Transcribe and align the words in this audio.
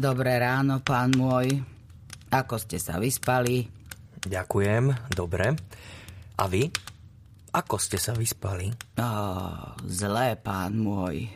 Dobré 0.00 0.40
ráno, 0.40 0.80
pán 0.80 1.12
môj. 1.12 1.60
Ako 2.32 2.56
ste 2.56 2.80
sa 2.80 2.96
vyspali? 2.96 3.68
Ďakujem, 4.24 5.12
dobre. 5.12 5.52
A 6.40 6.48
vy? 6.48 6.72
Ako 7.52 7.76
ste 7.76 8.00
sa 8.00 8.16
vyspali? 8.16 8.72
Oh, 8.96 9.76
zlé, 9.84 10.40
pán 10.40 10.80
môj. 10.80 11.28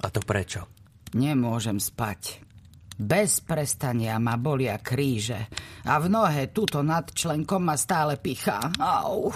A 0.00 0.08
to 0.08 0.24
prečo? 0.24 0.64
Nemôžem 1.12 1.76
spať. 1.76 2.40
Bez 2.96 3.44
prestania 3.44 4.16
ma 4.16 4.40
bolia 4.40 4.80
kríže 4.80 5.52
a 5.84 6.00
v 6.00 6.08
nohe 6.08 6.48
tuto 6.56 6.80
nad 6.80 7.04
členkom 7.12 7.68
ma 7.68 7.76
stále 7.76 8.16
pichá. 8.16 8.64
Au. 8.80 9.28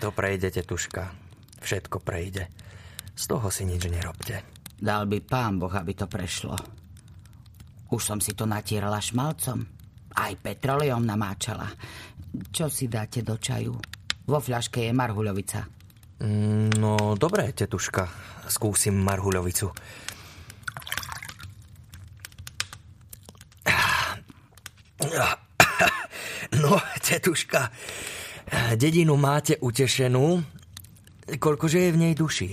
To 0.00 0.08
prejde, 0.08 0.48
tetuška. 0.48 1.04
Všetko 1.60 2.00
prejde. 2.00 2.48
Z 3.12 3.28
toho 3.28 3.52
si 3.52 3.68
nič 3.68 3.84
nerobte. 3.92 4.40
Dal 4.80 5.04
by 5.04 5.20
pán 5.20 5.60
Boh, 5.60 5.72
aby 5.76 5.92
to 5.92 6.08
prešlo. 6.08 6.79
Už 7.90 8.02
som 8.02 8.18
si 8.22 8.32
to 8.38 8.46
natierala 8.46 9.02
šmalcom. 9.02 9.66
Aj 10.14 10.32
petroleom 10.38 11.02
namáčala. 11.02 11.66
Čo 12.50 12.70
si 12.70 12.86
dáte 12.86 13.22
do 13.26 13.34
čaju? 13.38 13.74
Vo 14.30 14.38
fľaške 14.38 14.86
je 14.86 14.92
marhuľovica. 14.94 15.60
Mm, 16.22 16.78
No, 16.78 17.18
dobre, 17.18 17.50
tetuška. 17.50 18.06
Skúsim 18.46 18.94
marhuľovicu. 19.02 19.68
No, 26.50 26.76
tetuška, 26.98 27.70
dedinu 28.74 29.14
máte 29.16 29.56
utešenú. 29.62 30.42
Koľkože 31.30 31.78
je 31.78 31.90
v 31.94 32.00
nej 32.00 32.14
duši? 32.18 32.50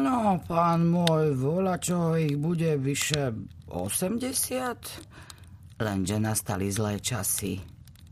No, 0.00 0.40
pán 0.48 0.88
môj, 0.88 1.36
vola 1.36 1.76
čo 1.76 2.16
ich 2.16 2.40
bude 2.40 2.80
vyše 2.80 3.36
80? 3.74 5.82
Lenže 5.82 6.16
nastali 6.22 6.70
zlé 6.70 7.02
časy. 7.02 7.58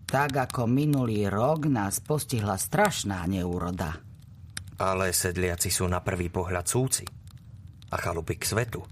Tak 0.03 0.51
ako 0.51 0.69
minulý 0.69 1.31
rok 1.31 1.71
nás 1.71 2.03
postihla 2.03 2.59
strašná 2.59 3.25
neúroda. 3.25 3.97
Ale 4.83 5.15
sedliaci 5.15 5.71
sú 5.71 5.87
na 5.87 6.03
prvý 6.03 6.29
pohľad 6.29 6.67
súci. 6.67 7.07
A 7.93 7.97
chalupy 7.97 8.37
k 8.37 8.45
svetu. 8.45 8.83
E, 8.83 8.89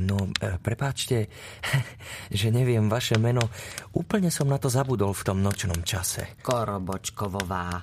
No, 0.00 0.28
e, 0.40 0.58
prepáčte, 0.60 1.28
že 2.40 2.48
neviem 2.50 2.88
vaše 2.88 3.20
meno. 3.20 3.52
Úplne 3.92 4.32
som 4.32 4.48
na 4.48 4.58
to 4.58 4.72
zabudol 4.72 5.12
v 5.12 5.24
tom 5.24 5.38
nočnom 5.44 5.84
čase. 5.84 6.40
Korobočkovová. 6.42 7.80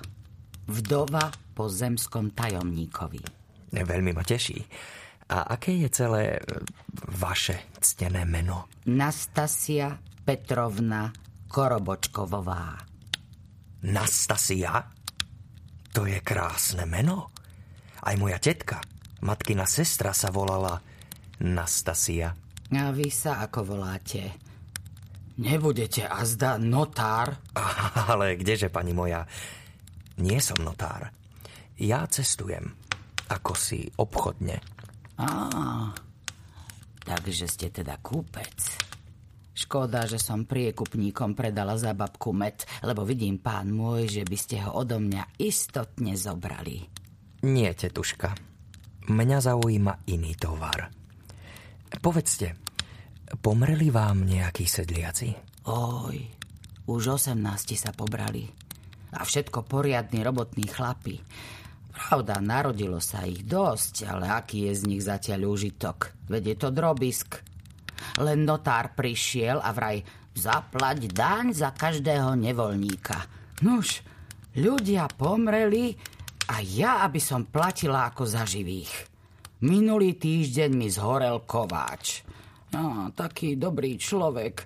Vdova 0.68 1.32
po 1.56 1.64
zemskom 1.66 2.36
tajomníkovi. 2.36 3.24
Veľmi 3.72 4.12
ma 4.12 4.20
teší. 4.20 4.60
A 5.28 5.44
aké 5.54 5.76
je 5.76 5.88
celé 5.92 6.36
e, 6.36 6.40
vaše 7.20 7.68
ctené 7.84 8.24
meno? 8.24 8.72
Nastasia 8.88 9.92
Petrovna 10.24 11.12
Korobočkovová. 11.48 12.80
Nastasia? 13.84 14.88
To 15.92 16.08
je 16.08 16.20
krásne 16.24 16.88
meno. 16.88 17.28
Aj 18.00 18.14
moja 18.16 18.40
tetka, 18.40 18.80
matkina 19.20 19.68
sestra 19.68 20.16
sa 20.16 20.32
volala 20.32 20.80
Nastasia. 21.44 22.32
A 22.72 22.92
vy 22.92 23.08
sa 23.12 23.44
ako 23.44 23.76
voláte? 23.76 24.36
Nebudete 25.38 26.08
azda 26.08 26.56
notár? 26.58 27.36
Ale 28.12 28.34
kdeže, 28.34 28.72
pani 28.72 28.96
moja? 28.96 29.28
Nie 30.18 30.42
som 30.42 30.58
notár. 30.64 31.12
Ja 31.78 32.02
cestujem. 32.10 32.74
Ako 33.30 33.54
si 33.54 33.86
obchodne. 34.00 34.58
Á, 35.18 35.90
takže 37.02 37.50
ste 37.50 37.74
teda 37.74 37.98
kúpec. 37.98 38.54
Škoda, 39.58 40.06
že 40.06 40.22
som 40.22 40.46
priekupníkom 40.46 41.34
predala 41.34 41.74
za 41.74 41.90
babku 41.90 42.30
med, 42.30 42.62
lebo 42.86 43.02
vidím, 43.02 43.42
pán 43.42 43.74
môj, 43.74 44.06
že 44.06 44.22
by 44.22 44.36
ste 44.38 44.62
ho 44.62 44.78
odo 44.78 45.02
mňa 45.02 45.42
istotne 45.42 46.14
zobrali. 46.14 46.86
Nie, 47.42 47.74
tetuška. 47.74 48.38
Mňa 49.10 49.38
zaujíma 49.42 50.06
iný 50.06 50.38
tovar. 50.38 50.86
Povedzte, 51.98 52.54
pomreli 53.42 53.90
vám 53.90 54.22
nejakí 54.22 54.62
sedliaci? 54.70 55.34
Oj, 55.66 56.16
už 56.86 57.02
18 57.18 57.34
sa 57.74 57.90
pobrali. 57.90 58.46
A 59.18 59.26
všetko 59.26 59.66
poriadni 59.66 60.22
robotní 60.22 60.70
chlapi. 60.70 61.18
Pravda, 62.08 62.40
narodilo 62.40 63.04
sa 63.04 63.28
ich 63.28 63.44
dosť, 63.44 64.08
ale 64.08 64.32
aký 64.32 64.72
je 64.72 64.80
z 64.80 64.82
nich 64.88 65.04
zatiaľ 65.04 65.52
užitok? 65.52 66.16
Veď 66.32 66.42
je 66.48 66.56
to 66.56 66.68
drobisk. 66.72 67.44
Len 68.16 68.48
notár 68.48 68.96
prišiel 68.96 69.60
a 69.60 69.76
vraj 69.76 70.00
zaplať 70.32 71.12
daň 71.12 71.52
za 71.52 71.68
každého 71.76 72.32
nevoľníka. 72.32 73.28
Nuž, 73.60 74.00
ľudia 74.56 75.04
pomreli 75.20 76.00
a 76.48 76.64
ja, 76.64 77.04
aby 77.04 77.20
som 77.20 77.44
platila 77.44 78.08
ako 78.08 78.24
za 78.24 78.48
živých. 78.48 79.04
Minulý 79.68 80.16
týždeň 80.16 80.70
mi 80.72 80.88
zhorel 80.88 81.44
kováč. 81.44 82.24
No, 82.72 83.12
taký 83.12 83.60
dobrý 83.60 84.00
človek. 84.00 84.64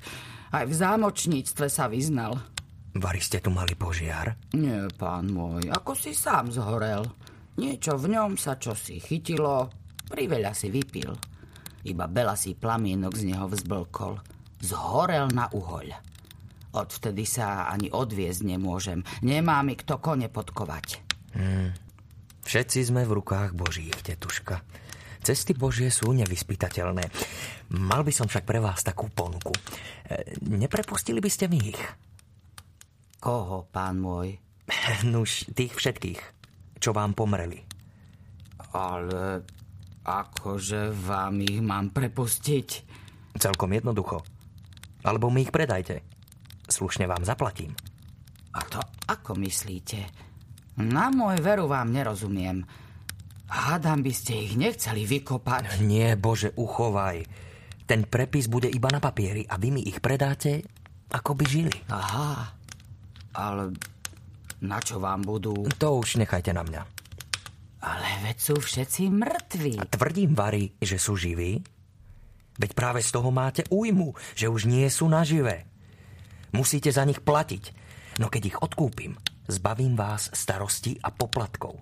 Aj 0.54 0.62
v 0.62 0.74
zámočníctve 0.78 1.66
sa 1.66 1.90
vyznal. 1.90 2.38
Vari 2.94 3.18
ste 3.18 3.42
tu 3.42 3.50
mali 3.50 3.74
požiar? 3.74 4.30
Nie, 4.54 4.86
pán 4.94 5.26
môj, 5.26 5.74
ako 5.74 5.98
si 5.98 6.14
sám 6.14 6.54
zhorel. 6.54 7.02
Niečo 7.60 8.00
v 8.00 8.16
ňom 8.16 8.40
sa 8.40 8.56
čosi 8.56 8.96
chytilo, 8.96 9.68
priveľa 10.08 10.56
si 10.56 10.72
vypil. 10.72 11.12
Iba 11.82 12.06
belasý 12.08 12.56
plamienok 12.56 13.18
z 13.18 13.34
neho 13.34 13.50
vzblkol. 13.50 14.22
Zhorel 14.62 15.28
na 15.34 15.50
uhoľ. 15.50 15.88
Odvtedy 16.72 17.28
sa 17.28 17.68
ani 17.68 17.92
odviezť 17.92 18.42
nemôžem. 18.48 19.04
Nemá 19.20 19.60
mi 19.60 19.76
kto 19.76 20.00
kone 20.00 20.32
podkovať. 20.32 21.04
Všetci 22.42 22.78
sme 22.88 23.04
v 23.04 23.20
rukách 23.20 23.52
Božích, 23.52 23.92
tetuška. 24.00 24.64
Cesty 25.22 25.54
Božie 25.54 25.92
sú 25.92 26.10
nevyspytateľné. 26.10 27.04
Mal 27.78 28.02
by 28.02 28.10
som 28.10 28.26
však 28.26 28.42
pre 28.42 28.58
vás 28.58 28.82
takú 28.82 29.06
ponuku. 29.06 29.54
E, 30.10 30.34
Neprepustili 30.42 31.22
by 31.22 31.30
ste 31.30 31.46
mi 31.46 31.62
ich? 31.70 31.82
Koho, 33.22 33.70
pán 33.70 34.02
môj? 34.02 34.34
Nuž, 35.12 35.46
tých 35.54 35.78
všetkých, 35.78 36.18
čo 36.82 36.90
vám 36.90 37.14
pomreli. 37.14 37.62
Ale 38.74 39.46
akože 40.02 40.90
vám 40.90 41.38
ich 41.46 41.62
mám 41.62 41.94
prepustiť? 41.94 42.68
Celkom 43.38 43.70
jednoducho. 43.70 44.18
Alebo 45.06 45.30
mi 45.30 45.46
ich 45.46 45.54
predajte. 45.54 46.02
Slušne 46.66 47.06
vám 47.06 47.22
zaplatím. 47.22 47.70
A 48.52 48.60
to 48.66 48.82
ako 49.06 49.38
myslíte? 49.38 50.02
Na 50.82 51.08
môj 51.14 51.38
veru 51.38 51.70
vám 51.70 51.94
nerozumiem. 51.94 52.66
Hádam 53.52 54.00
by 54.00 54.12
ste 54.12 54.48
ich 54.48 54.56
nechceli 54.56 55.04
vykopať. 55.04 55.84
Nie, 55.84 56.16
Bože, 56.16 56.56
uchovaj. 56.56 57.20
Ten 57.84 58.08
prepis 58.08 58.48
bude 58.48 58.72
iba 58.72 58.88
na 58.88 58.96
papieri 58.96 59.44
a 59.44 59.60
vy 59.60 59.68
mi 59.68 59.82
ich 59.84 60.00
predáte, 60.00 60.64
ako 61.12 61.36
by 61.36 61.44
žili. 61.44 61.76
Aha, 61.92 62.56
ale 63.36 63.76
na 64.62 64.78
čo 64.78 65.02
vám 65.02 65.26
budú? 65.26 65.66
To 65.82 65.98
už 65.98 66.22
nechajte 66.22 66.54
na 66.54 66.62
mňa. 66.62 66.82
Ale 67.82 68.08
veď 68.22 68.36
sú 68.38 68.54
všetci 68.62 69.10
mŕtvi. 69.10 69.74
A 69.82 69.84
tvrdím, 69.90 70.38
Vary, 70.38 70.70
že 70.78 71.02
sú 71.02 71.18
živí? 71.18 71.58
Veď 72.54 72.70
práve 72.78 73.02
z 73.02 73.10
toho 73.10 73.34
máte 73.34 73.66
újmu, 73.74 74.14
že 74.38 74.46
už 74.46 74.70
nie 74.70 74.86
sú 74.86 75.10
naživé. 75.10 75.66
Musíte 76.54 76.94
za 76.94 77.02
nich 77.02 77.18
platiť. 77.18 77.64
No 78.22 78.30
keď 78.30 78.42
ich 78.54 78.58
odkúpim, 78.60 79.18
zbavím 79.50 79.98
vás 79.98 80.30
starosti 80.30 81.00
a 81.02 81.10
poplatkov. 81.10 81.80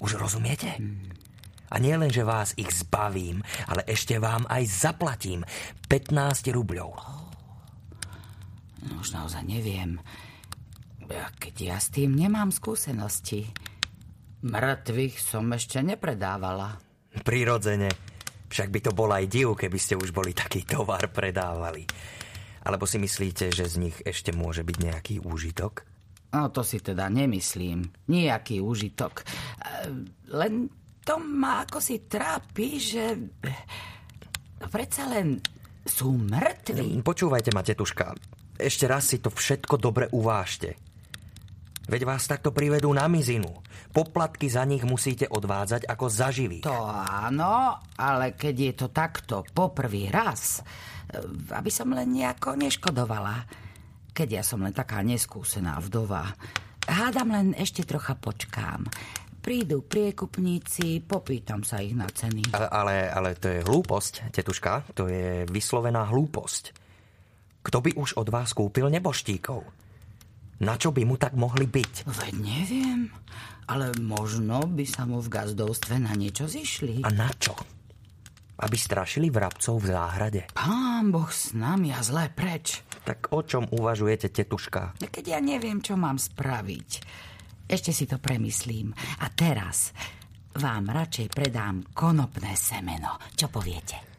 Už 0.00 0.16
rozumiete? 0.16 0.80
A 1.66 1.76
nie 1.82 1.98
len, 1.98 2.14
že 2.14 2.22
vás 2.22 2.54
ich 2.54 2.70
zbavím, 2.70 3.42
ale 3.66 3.82
ešte 3.90 4.22
vám 4.22 4.46
aj 4.46 4.62
zaplatím 4.70 5.42
15 5.90 6.54
rubľov. 6.54 6.94
No 8.86 8.92
už 9.02 9.18
naozaj 9.18 9.42
neviem. 9.42 9.98
Keď 11.14 11.54
ja 11.62 11.78
s 11.78 11.94
tým 11.94 12.14
nemám 12.14 12.50
skúsenosti. 12.50 13.46
Mŕtvych 14.46 15.16
som 15.18 15.48
ešte 15.54 15.80
nepredávala. 15.82 16.78
Prirodzene. 17.24 17.90
Však 18.46 18.68
by 18.70 18.80
to 18.84 18.92
bol 18.94 19.10
aj 19.10 19.26
div, 19.26 19.58
keby 19.58 19.78
ste 19.80 19.98
už 19.98 20.14
boli 20.14 20.30
taký 20.30 20.62
tovar 20.62 21.10
predávali. 21.10 21.82
Alebo 22.66 22.86
si 22.86 22.98
myslíte, 22.98 23.50
že 23.50 23.66
z 23.66 23.76
nich 23.78 23.96
ešte 24.02 24.30
môže 24.34 24.62
byť 24.62 24.76
nejaký 24.78 25.14
úžitok? 25.22 25.82
No 26.34 26.50
to 26.50 26.66
si 26.66 26.82
teda 26.82 27.06
nemyslím. 27.10 27.86
Nijaký 28.10 28.58
úžitok. 28.58 29.22
E, 29.22 29.24
Len 30.34 30.68
to 31.06 31.22
ma 31.22 31.62
ako 31.62 31.78
si 31.78 32.02
trápi, 32.02 32.82
že... 32.82 33.14
No 34.58 34.66
predsa 34.66 35.06
len 35.06 35.38
sú 35.86 36.18
mŕtvi. 36.18 36.98
Počúvajte 37.06 37.54
ma, 37.54 37.62
tetuška. 37.62 38.18
Ešte 38.58 38.90
raz 38.90 39.14
si 39.14 39.22
to 39.22 39.30
všetko 39.30 39.78
dobre 39.78 40.10
uvážte. 40.10 40.74
Veď 41.86 42.02
vás 42.02 42.26
takto 42.26 42.50
privedú 42.50 42.90
na 42.90 43.06
mizinu. 43.06 43.62
Poplatky 43.94 44.50
za 44.50 44.66
nich 44.66 44.82
musíte 44.82 45.30
odvádzať 45.30 45.86
ako 45.86 46.06
zaživý. 46.10 46.58
To 46.66 46.90
áno, 46.90 47.78
ale 47.94 48.34
keď 48.34 48.54
je 48.58 48.72
to 48.74 48.86
takto 48.90 49.46
poprvý 49.54 50.10
raz, 50.10 50.66
aby 51.54 51.70
som 51.70 51.94
len 51.94 52.10
nejako 52.10 52.58
neškodovala. 52.58 53.46
Keď 54.10 54.28
ja 54.28 54.42
som 54.42 54.66
len 54.66 54.74
taká 54.74 54.98
neskúsená 55.06 55.78
vdova. 55.78 56.26
Hádam 56.90 57.30
len 57.30 57.48
ešte 57.54 57.86
trocha 57.86 58.18
počkám. 58.18 58.82
Prídu 59.38 59.86
priekupníci, 59.86 61.06
popýtam 61.06 61.62
sa 61.62 61.78
ich 61.78 61.94
na 61.94 62.10
ceny. 62.10 62.50
Ale, 62.50 62.66
ale, 62.66 62.94
ale 63.06 63.30
to 63.38 63.46
je 63.46 63.62
hlúposť, 63.62 64.34
tetuška. 64.34 64.90
To 64.98 65.06
je 65.06 65.46
vyslovená 65.46 66.02
hlúposť. 66.10 66.74
Kto 67.62 67.78
by 67.78 67.94
už 67.94 68.18
od 68.18 68.26
vás 68.26 68.50
kúpil 68.50 68.90
neboštíkov? 68.90 69.85
Na 70.56 70.80
čo 70.80 70.88
by 70.88 71.04
mu 71.04 71.20
tak 71.20 71.36
mohli 71.36 71.68
byť? 71.68 72.08
Veď 72.08 72.34
neviem, 72.40 73.12
ale 73.68 73.92
možno 74.00 74.64
by 74.64 74.84
sa 74.88 75.04
mu 75.04 75.20
v 75.20 75.28
gazdovstve 75.28 76.00
na 76.00 76.16
niečo 76.16 76.48
zišli. 76.48 77.04
A 77.04 77.12
na 77.12 77.28
čo? 77.36 77.52
Aby 78.56 78.76
strašili 78.80 79.28
vrabcov 79.28 79.84
v 79.84 79.92
záhrade. 79.92 80.42
Pán 80.56 81.12
Boh 81.12 81.28
s 81.28 81.52
nami 81.52 81.92
a 81.92 82.00
zlé 82.00 82.32
preč. 82.32 82.80
Tak 83.04 83.36
o 83.36 83.44
čom 83.44 83.68
uvažujete, 83.68 84.32
tetuška? 84.32 84.96
Keď 84.96 85.24
ja 85.28 85.40
neviem, 85.44 85.84
čo 85.84 85.92
mám 86.00 86.16
spraviť. 86.16 86.90
Ešte 87.68 87.92
si 87.92 88.08
to 88.08 88.16
premyslím. 88.16 88.96
A 89.20 89.28
teraz 89.28 89.92
vám 90.56 90.88
radšej 90.88 91.28
predám 91.36 91.84
konopné 91.92 92.56
semeno. 92.56 93.20
Čo 93.36 93.52
poviete? 93.52 94.15